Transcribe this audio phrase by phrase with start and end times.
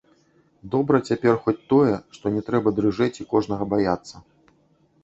[0.75, 4.15] Добра цяпер хоць тое, што не трэба дрыжэць і кожнага баяцца.